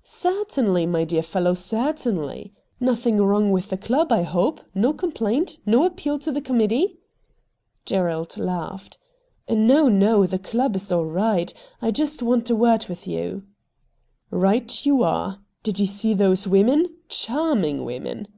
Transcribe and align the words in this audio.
'Certainly, 0.24 0.86
my 0.86 1.04
dear 1.04 1.22
fellow, 1.22 1.52
certainly. 1.52 2.54
Nothing 2.80 3.18
wrong 3.20 3.50
with 3.50 3.68
the 3.68 3.76
club, 3.76 4.10
I 4.10 4.22
hope. 4.22 4.62
No 4.74 4.94
complaint? 4.94 5.58
No 5.66 5.84
appeal 5.84 6.18
to 6.20 6.32
the 6.32 6.40
Committee?' 6.40 6.96
Gerald 7.84 8.38
laughed.' 8.38 8.96
No, 9.50 9.90
no; 9.90 10.24
the 10.24 10.38
club 10.38 10.76
is 10.76 10.90
all 10.90 11.04
right. 11.04 11.52
I 11.82 11.90
just 11.90 12.22
want 12.22 12.48
a 12.48 12.56
word 12.56 12.86
with 12.88 13.06
you.'' 13.06 13.42
Eight 14.34 14.86
you 14.86 15.02
are. 15.02 15.40
Did 15.62 15.78
you 15.78 15.86
see 15.86 16.14
those 16.14 16.48
women? 16.48 16.86
Charming 17.10 17.84
women 17.84 18.28